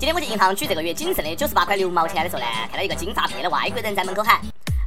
[0.00, 4.40] 今天我去银行取这个月仅剩的九十八块六毛钱的时候呢，看到一个金发碧的外国人在门口喊。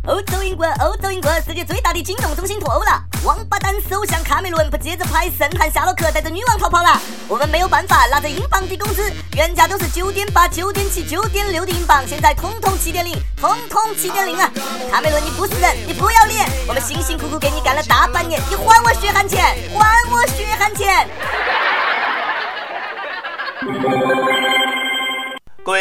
[0.08, 3.00] 欧洲英国，欧洲英国，世界最大的金融中心脱欧了！
[3.24, 7.00] 王八蛋首相卡梅伦不接着拍神探夏洛克带着女王逃跑了。
[7.28, 14.52] 我们没有办法拿着英镑的工资，原价都是九点八、九点七、九点六的英镑，现在通通七点零，通通七点零啊！
[14.92, 16.50] 卡梅伦，你不是人，你不要脸！
[16.68, 21.08] 我们辛辛苦苦给你干了大半年，你还我血汗钱，还我血汗钱！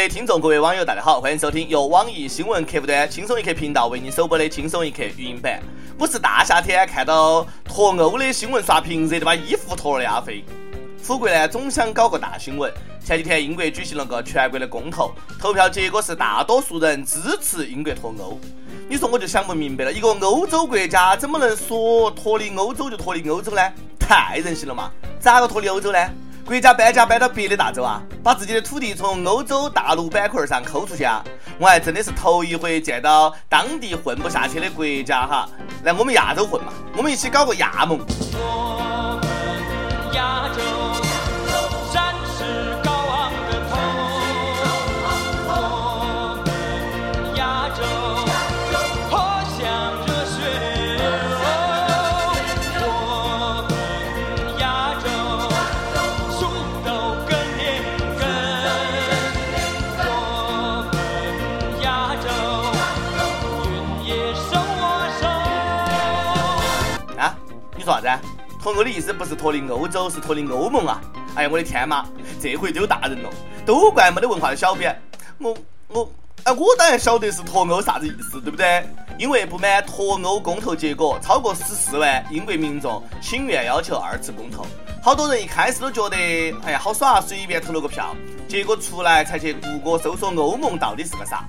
[0.03, 5.63] 位听众，各位网友，大家好，欢迎收听由网易新闻客户端轻松一刻频道为您首播的轻松一刻语音版。
[5.97, 10.45] 我是大夏天看到脱欧的新闻刷屏，热得把衣服脱了呀飞。
[11.01, 12.69] 富贵呢总想搞个大新闻。
[13.05, 18.41] 前几天英国举行了个全国的公投，投票结果是大多数人支持英国脱欧。
[18.89, 23.63] 你说我就想不明白了，一个欧洲国家怎么能说脱离欧洲就脱离欧洲呢？
[24.01, 24.91] 太任性了嘛！
[25.21, 25.99] 咋个脱离欧洲呢？
[26.45, 31.23] 国家搬家搬到别的大洲啊，把自己的土地从欧洲大陆板块上抠出去啊！
[31.59, 35.49] 我还真的是头一回见到当地混不下去的国家哈，
[35.85, 38.01] 来我们亚洲混嘛，我们一起搞个亚盟。
[38.35, 40.42] 我们亚
[68.63, 71.01] 脱欧的意思不是脱离欧洲，是脱离欧盟啊！
[71.35, 72.07] 哎呀，我的天嘛，
[72.41, 73.31] 这回丢大人了，
[73.67, 74.97] 都怪没得文化的小编。
[75.39, 75.57] 我
[75.89, 76.09] 我
[76.45, 78.85] 哎，我当然晓得是脱欧啥子意思，对不对？
[79.19, 84.65] 因为不满脱欧公投结果，超过十四万英国民众请愿要求二次公投。
[85.03, 86.17] 好多人一开始都觉得，
[86.65, 88.15] 哎呀，好耍，随便投了个票，
[88.49, 91.45] 结果出来才去谷歌搜索欧盟到底是个啥。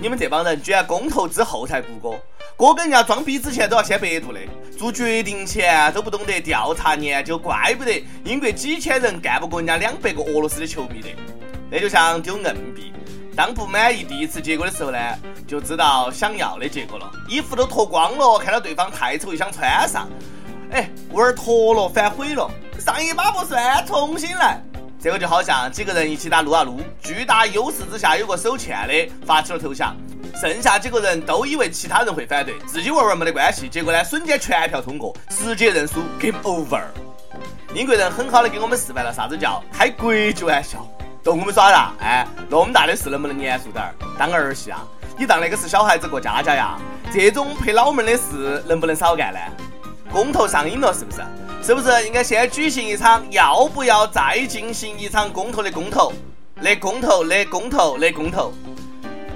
[0.00, 2.18] 你们这帮人居然公投之后才谷歌。
[2.60, 4.40] 哥跟人家装逼之前都要先百度的，
[4.76, 11.08] 做决定前都不懂得调查研究，怪不得英国几千人干不过人家两百个俄罗斯的球迷的。
[11.70, 12.92] 那就像丢硬币，
[13.34, 14.98] 当不满意第一次结果的时候呢，
[15.48, 17.10] 就知道想要的结果了。
[17.26, 20.06] 衣服都脱光了，看到对方太丑又想穿上，
[20.70, 22.46] 哎，味儿脱了反悔了，
[22.78, 24.62] 上一把不算，重新来。
[25.00, 29.96] 这个就好像几个人一起打撸啊撸，巨大优势之下有个手欠的发起了投降。
[30.38, 36.82] 剩下几个人都以为其他人会反对，自己玩玩没得关系，结果呢，瞬间全票通过，直接认输，game over。
[37.74, 40.86] 英国人很好的给我们示范了啥子叫开国际玩笑，
[41.22, 41.92] 逗我们耍呀！
[42.00, 43.94] 哎，那么大的事能不能严肃点儿？
[44.18, 44.84] 当儿戏啊？
[45.16, 46.78] 你当那个是小孩子过家家呀？
[47.12, 49.38] 这种陪老妹儿的事能不能少干呢？
[50.12, 51.22] 公投上瘾了是不是？
[51.62, 56.12] 是不是应该先举行一场要不要再进行一场公投的公投？
[56.54, 58.52] 那公投的公投的公投。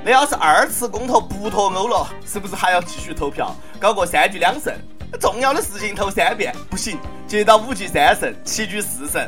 [0.05, 4.75] 那要是二次公投不脱欧了，是不是还要继续投票，搞个三局两胜？
[5.19, 9.27] 重要的事情投三遍不行，接到五局三胜，七局四胜，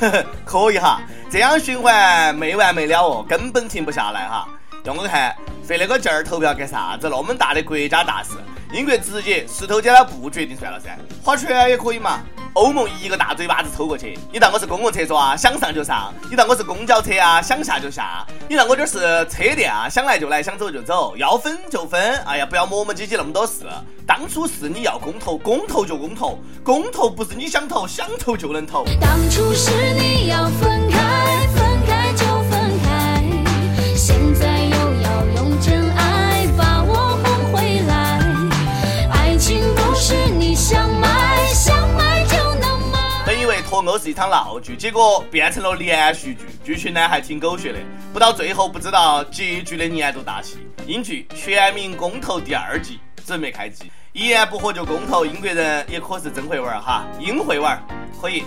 [0.00, 1.00] 呵呵，可以哈。
[1.30, 4.46] 这样循环没完没了哦，根本停不下来哈。
[4.84, 5.34] 让我看，
[5.64, 7.08] 费那个劲儿投票干啥子？
[7.08, 8.30] 那么大的国家大事，
[8.70, 12.20] 英国直接石头剪刀布决定算了噻，划拳也可以嘛。
[12.52, 15.34] 欧盟一个大嘴巴子抽过去，你当我是公共厕所啊？
[15.36, 16.12] 想上就上。
[16.28, 17.40] 你当我是公交车啊？
[17.40, 18.26] 想下就下。
[18.48, 19.88] 你当我这是车店啊？
[19.88, 21.16] 想来就来，想走就走。
[21.16, 22.18] 要分就分。
[22.26, 23.64] 哎呀，不要磨磨唧唧那么多事。
[24.06, 28.84] 当初是你要公投，公投就公投，公投不是你想投想投就能投。
[29.00, 30.77] 当初是你要分
[43.98, 47.78] 是一场闹剧，结果变成了连续剧，剧情呢还挺狗血的。
[48.12, 57.82] 不到最后不知道结局的年度大戏，英剧《全民公投》第二季准备开机，一言不合就公投，英国人也可是真会玩哈，英会玩，
[58.20, 58.44] 可以，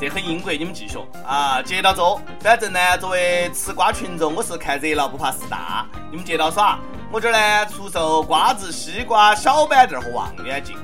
[0.00, 2.20] 这很英国，你们继续啊，接到做。
[2.40, 6.78] 反正呢，作为吃瓜群众，我是看热闹不怕事大，你们接到耍。
[7.12, 10.76] 我这儿呢出售瓜子、西瓜、小板凳和望远镜。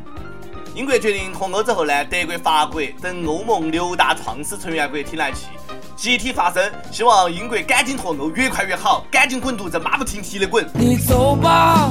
[0.74, 5.48] 英国决定脱欧之后呢，德国、法国等欧盟六大创始成员国挺来气，
[5.96, 10.66] 集体发声，希望英国赶紧脱欧，越快越好，赶紧滚犊子，马不停蹄的滚。
[10.72, 11.90] 你走吧，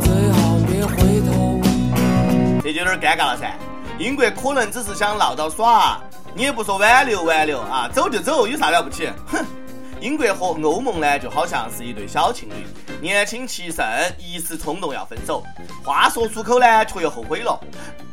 [0.00, 1.60] 最好别回头。
[2.62, 3.52] 这就有点尴尬了噻，
[3.98, 6.00] 英国可能只是想闹着耍，
[6.32, 9.10] 你也不说挽留挽留啊，走就走，有啥了不起？
[9.26, 9.44] 哼。
[9.98, 13.84] 英国和欧盟呢，就好像是一对小情侣，年轻气盛，
[14.18, 15.42] 一时冲动要分手，
[15.84, 17.60] 话说出口呢，却又后悔了。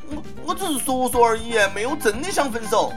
[0.10, 2.92] 我我只是说说而已，没有真的想分手。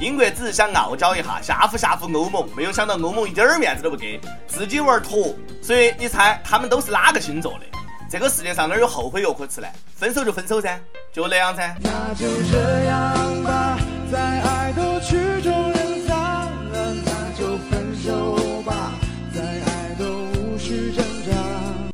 [0.00, 5.34] 英国只是想傲娇一下，吓唬吓唬欧盟，没有想到欧盟一点儿面子都不给，自己玩脱。
[5.62, 7.66] 所以你猜他们都是哪个星座的？
[8.10, 9.68] 这个世界上哪有后悔药可吃呢？
[9.94, 10.78] 分手就分手噻，
[11.12, 11.76] 就那样噻。
[11.80, 13.78] 那就这样吧，
[14.10, 14.61] 在爱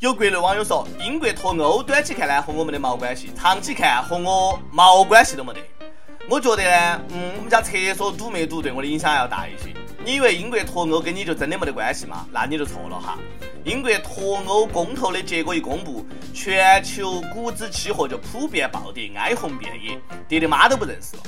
[0.09, 5.61] 有国内网友说，英国脱欧，短期看呢和我们的毛关系，长期看和我毛关系都没得。
[6.31, 9.75] 我觉得呢，嗯，我们家厕所堵没堵对我的影响要大一些。
[10.03, 12.27] 你以为英国脱欧跟你就真的没得关系吗？
[12.33, 13.19] 那你就错了哈。
[13.65, 21.23] 英国脱欧公投的结果一公布，全球股指期货就普遍暴跌，哀鸿遍野，爹的妈都不认识了。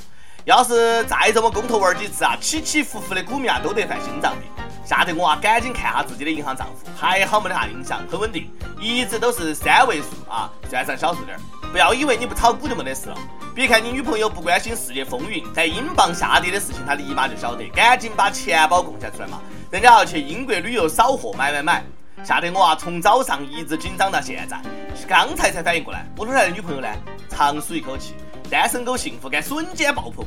[0.47, 4.60] 要是再这么公投玩几次啊，起起伏伏的股民啊都得犯心脏病。
[4.91, 8.51] 吓得我啊赶紧看下自己的银行账户，还好没得啥影响，很稳定，
[8.81, 11.39] 一直都是三位数啊，算上小数点。
[11.71, 13.17] 不要以为你不炒股就没得事了。
[13.55, 19.39] 别看你女朋友不关心世界风云，在英镑下跌的事情她立马就晓得，赶紧把钱包贡献出来嘛。
[19.71, 21.85] 人家要去英国旅游扫货买买买，
[22.25, 24.61] 吓得我啊从早上一直紧张到现在，
[25.09, 26.89] 刚才才反应过来，我哪来的女朋友呢？
[27.29, 28.17] 长舒一口气，
[28.51, 30.27] 单身狗幸福感瞬间爆棚。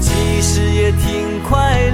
[0.00, 1.93] 其实也挺快乐。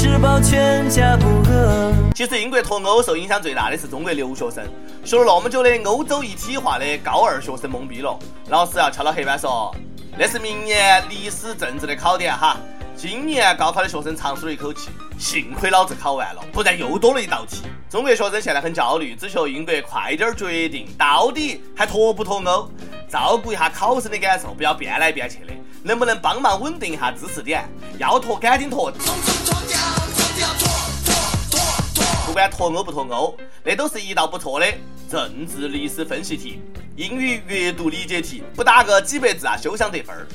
[0.00, 1.92] 吃饱全家不饿。
[2.14, 4.64] 其实英国脱欧受影响最大的是中国留学生，
[5.04, 8.18] 学了那么久的欧洲一体化的高二学生懵逼了。
[8.48, 9.70] 老师要敲了黑板说
[10.18, 12.56] ：“那是明年历史政治的考点哈。”
[12.96, 14.88] 今年高考的学生长舒了一口气，
[15.18, 17.64] 幸亏老子考完了，不然又多了一道题。
[17.90, 22.70] 中国学生现在很焦虑，只求英国快点决定到底还脱不脱欧，
[23.06, 25.52] 照顾一下考生的感受，不要变来变去的。
[25.82, 27.68] 能不能帮忙稳定一下知识点？
[27.98, 28.90] 要脱赶紧脱。
[32.30, 34.66] 不管脱欧不脱欧，那都是一道不错的
[35.10, 36.62] 政治历史分析题、
[36.94, 40.28] 英语阅读理解题，不打个几百字啊，休想得分儿。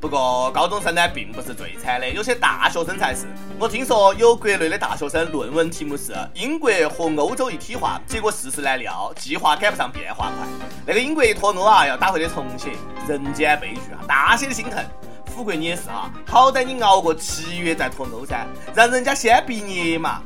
[0.00, 3.26] 不过高中生呢，并不是最惨的，有些大学生才是。
[3.58, 10.48] 我听说有国内的大学生论文题目是“英国和欧洲一体化”，结果世事难料，计划赶不上变化快。
[10.86, 12.70] 那个英国一脱欧啊，要打回的重写，
[13.06, 14.82] 人间悲剧啊，大写的心疼。
[15.26, 20.22] 富贵你也是啊，好歹你熬过七月再脱欧噻，让人家先毕业嘛。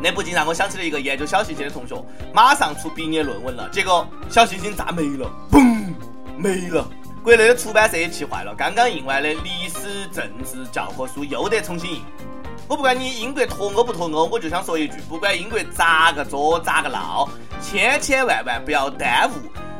[0.00, 1.94] 那不禁让我想起了一个研究小行星的同学，
[2.32, 5.92] 马上出毕业论文了，结果小行星炸没了，嘣，
[6.36, 6.86] 没了。
[7.22, 12.00] 国内的出版社也气坏了，刚刚印完的历史政治教科书又得重新印。
[12.68, 17.28] 我不管你英国脱欧不脱欧，我就想说一句，不管英国咋个作咋个闹，
[17.60, 19.32] 千千万万不要耽误，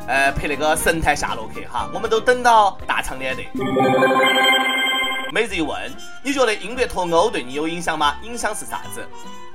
[0.08, 3.42] 呃，拍那个神探夏洛克哈，我们都等到大长脸的。
[5.32, 5.92] 每日一问，
[6.22, 8.16] 你觉得英国脱欧对你有影响吗？
[8.22, 9.04] 影响是啥子？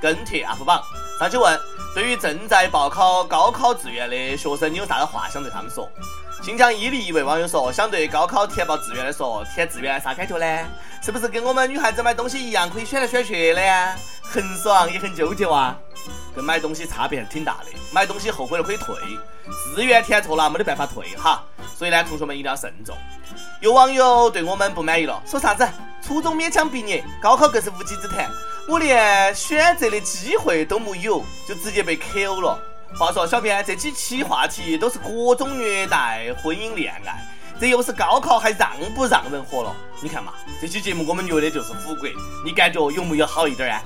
[0.02, 0.82] 跟帖 UP 榜
[1.20, 1.60] 上去问，
[1.94, 5.90] 对于正在报考高考志愿的学生，你有啥子话想对他们说？
[6.42, 10.68] 新疆伊犁一位网友说，想对高考填报志愿的说，填志愿啥感觉呢？
[11.02, 13.96] 是不是跟我们女孩子买东西一样，可以选来选去的呀？
[14.24, 15.76] 很爽也很纠结哇。
[16.36, 18.96] 跟买东西差别还挺大的，买东西后悔了可以退，
[19.76, 21.44] 志愿填错了没得办法退哈。
[21.82, 22.96] 所以呢，同学们一定要慎重。
[23.60, 25.68] 有网友对我们不满意了，说啥子？
[26.00, 28.30] 初中勉强毕业，高考更是无稽之谈。
[28.70, 32.60] 我连选择的机会都没有，就直接被 KO 了。
[32.94, 37.26] 话说，小编这几期话题都是各种虐待、婚姻、恋爱，
[37.60, 39.76] 这又是高考，还让不让人活了？
[40.04, 42.08] 你看嘛，这期节目我们虐的就是腐国，
[42.46, 43.82] 你感觉有没有好一点啊？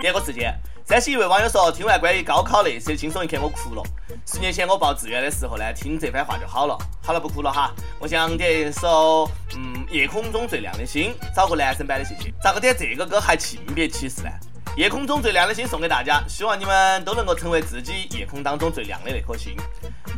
[0.00, 0.54] 第二个事件，
[0.90, 3.82] 山西一位网友说，听完关于高考那些轻松一刻，我哭了。
[4.26, 6.76] 十年前我报志愿的时候呢，听这番话就好了。
[7.00, 7.72] 好了，不哭了哈。
[8.00, 12.34] 我想点一首，嗯，夜空中最亮的星，找个男生版的，谢谢。
[12.42, 14.30] 咋个点这个歌还性别歧视呢？
[14.80, 19.54] 夜空中最亮的星送给大家，希望你们都能够成为自己夜空当中最亮的那颗星。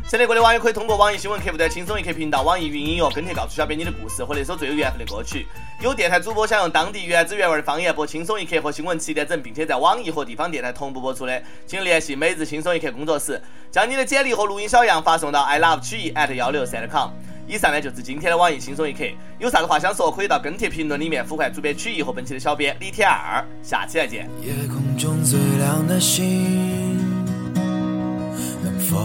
[0.07, 1.69] 想听过的网友可以通过网易新闻客户端。
[1.69, 5.45] 轻松一刻频道、网易云音乐跟帖告诉小编你的故事和那首最有缘分的歌曲。
[5.81, 17.09] 有电台主播想用当地原汁原味的方言播轻松一刻和新闻七点整，并且在网易和地方电台同步播出的，请联系每日轻松一刻工作室，将你的简历和录音小样发送到 i love 曲艺 at 幺六三 com。
[17.47, 19.03] 以上呢就是今天的网易轻松一刻，
[19.39, 24.29] 有啥子话想说，可以到跟帖评论里面呼唤主编曲艺和本期的小编李天二，下期再见。
[24.41, 26.97] 夜空中最亮的星，
[28.63, 28.97] 能否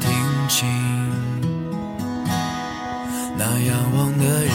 [0.00, 0.10] 听
[0.48, 0.68] 清？
[3.38, 4.54] 那仰望的人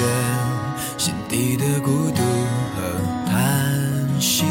[0.98, 2.22] 心底的孤独
[2.76, 2.82] 和
[3.26, 4.44] 叹息。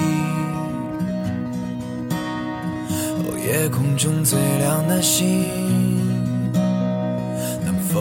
[3.21, 5.47] 哦，夜空中最亮的星，
[7.64, 8.00] 能否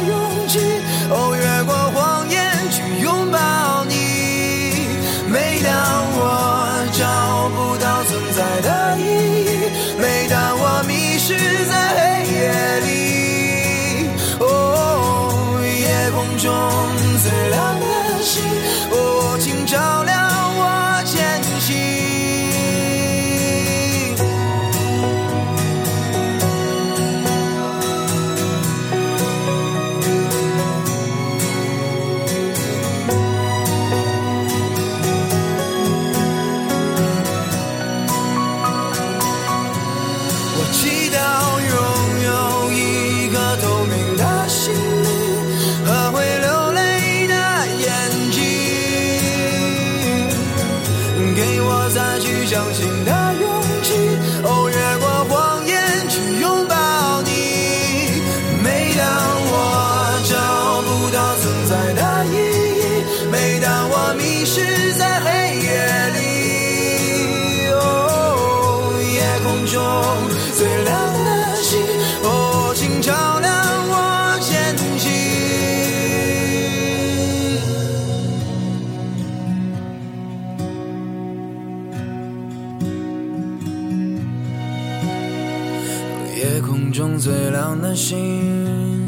[86.41, 89.00] 夜空中最亮的星。